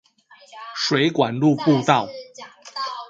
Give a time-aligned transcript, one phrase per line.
[0.75, 2.07] 水管路步道